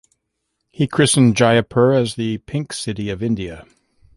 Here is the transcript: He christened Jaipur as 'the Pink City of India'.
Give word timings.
He 0.71 0.87
christened 0.87 1.37
Jaipur 1.37 1.91
as 1.93 2.15
'the 2.15 2.39
Pink 2.39 2.73
City 2.73 3.11
of 3.11 3.21
India'. 3.21 3.65